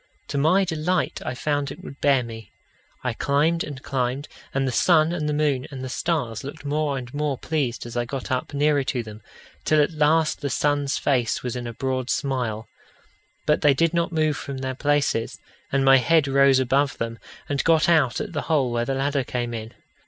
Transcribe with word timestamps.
To 0.29 0.37
my 0.39 0.65
delight 0.65 1.21
I 1.23 1.35
found 1.35 1.69
it 1.71 1.83
would 1.83 2.01
bear 2.01 2.23
me. 2.23 2.51
I 3.03 3.13
climbed 3.13 3.63
and 3.63 3.83
climbed, 3.83 4.27
and 4.51 4.67
the 4.67 4.71
sun 4.71 5.13
and 5.13 5.29
the 5.29 5.31
moon 5.31 5.67
and 5.69 5.83
the 5.83 5.89
stars 5.89 6.43
looked 6.43 6.65
more 6.65 6.97
and 6.97 7.13
more 7.13 7.37
pleased 7.37 7.85
as 7.85 7.95
I 7.95 8.05
got 8.05 8.31
up 8.31 8.51
nearer 8.51 8.83
to 8.83 9.03
them, 9.03 9.21
till 9.63 9.79
at 9.79 9.91
last 9.91 10.41
the 10.41 10.49
sun's 10.49 10.97
face 10.97 11.43
was 11.43 11.55
in 11.55 11.67
a 11.67 11.73
broad 11.73 12.09
smile. 12.09 12.67
But 13.45 13.61
they 13.61 13.75
did 13.75 13.93
not 13.93 14.11
move 14.11 14.37
from 14.37 14.57
their 14.57 14.73
places, 14.73 15.37
and 15.71 15.85
my 15.85 15.97
head 15.97 16.27
rose 16.27 16.57
above 16.57 16.97
them, 16.97 17.19
and 17.47 17.63
got 17.63 17.87
out 17.87 18.19
at 18.19 18.33
the 18.33 18.41
hole 18.49 18.71
where 18.71 18.85
the 18.85 18.95
ladder 18.95 19.23
came 19.23 19.53
in. 19.53 19.71